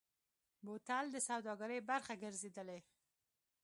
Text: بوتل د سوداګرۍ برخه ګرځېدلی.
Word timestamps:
بوتل 0.65 1.05
د 1.11 1.17
سوداګرۍ 1.27 1.79
برخه 1.89 2.13
ګرځېدلی. 2.23 2.79